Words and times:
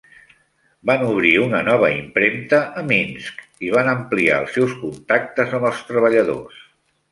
Van 0.89 1.03
obrir 1.09 1.33
una 1.47 1.59
nova 1.67 1.91
impremta 1.97 2.63
a 2.81 2.85
Minsk 2.93 3.45
i 3.69 3.71
van 3.77 3.93
ampliar 3.93 4.41
els 4.41 4.59
seus 4.59 4.75
contactes 4.81 5.57
amb 5.61 5.71
els 5.73 5.87
treballadors. 5.93 6.61